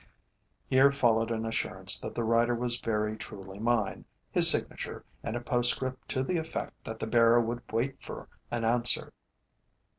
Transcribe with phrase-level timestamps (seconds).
[0.65, 5.39] Here followed an assurance that the writer was very truly mine, his signature, and a
[5.41, 9.13] postscript to the effect that the bearer would wait for an answer.